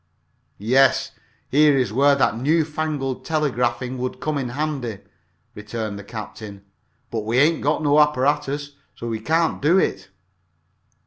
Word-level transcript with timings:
"Yes, 0.57 1.11
here 1.51 1.77
is 1.77 1.93
where 1.93 2.15
that 2.15 2.35
newfangled 2.35 3.23
telegraphing 3.23 3.99
would 3.99 4.19
come 4.19 4.39
in 4.39 4.49
handy," 4.49 5.01
returned 5.53 6.03
Captain 6.07 6.55
Spark. 6.61 6.65
"But 7.11 7.19
we 7.21 7.37
ain't 7.37 7.61
got 7.61 7.83
no 7.83 7.99
apparatus, 7.99 8.71
so 8.95 9.07
we 9.07 9.19
can't 9.19 9.61
do 9.61 9.77
it." 9.77 10.09